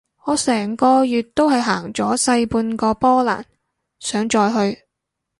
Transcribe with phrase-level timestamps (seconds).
[0.25, 3.43] 我成個月都係行咗細半個波蘭，
[3.99, 4.85] 想再去